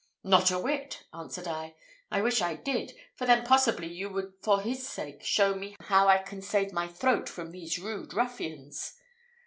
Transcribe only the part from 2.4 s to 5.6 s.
I did, for then possibly you would for his sake show